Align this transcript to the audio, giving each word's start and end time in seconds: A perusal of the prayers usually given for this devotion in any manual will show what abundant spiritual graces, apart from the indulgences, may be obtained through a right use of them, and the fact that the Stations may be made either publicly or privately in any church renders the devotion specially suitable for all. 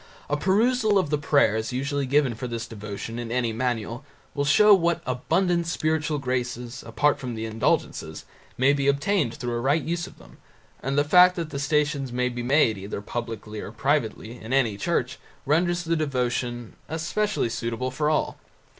A 0.31 0.35
perusal 0.35 0.97
of 0.97 1.11
the 1.11 1.17
prayers 1.19 1.71
usually 1.71 2.07
given 2.07 2.33
for 2.33 2.47
this 2.47 2.65
devotion 2.65 3.19
in 3.19 3.31
any 3.31 3.53
manual 3.53 4.03
will 4.33 4.45
show 4.45 4.73
what 4.73 5.03
abundant 5.05 5.67
spiritual 5.67 6.17
graces, 6.17 6.81
apart 6.87 7.19
from 7.19 7.35
the 7.35 7.45
indulgences, 7.45 8.25
may 8.57 8.73
be 8.73 8.87
obtained 8.87 9.35
through 9.35 9.53
a 9.53 9.59
right 9.59 9.83
use 9.83 10.07
of 10.07 10.17
them, 10.17 10.39
and 10.81 10.97
the 10.97 11.03
fact 11.03 11.35
that 11.35 11.51
the 11.51 11.59
Stations 11.59 12.11
may 12.11 12.29
be 12.29 12.41
made 12.41 12.79
either 12.79 12.99
publicly 12.99 13.59
or 13.59 13.71
privately 13.71 14.39
in 14.41 14.53
any 14.53 14.75
church 14.75 15.19
renders 15.45 15.83
the 15.83 15.95
devotion 15.95 16.77
specially 16.97 17.47
suitable 17.47 17.91
for 17.91 18.09
all. 18.09 18.39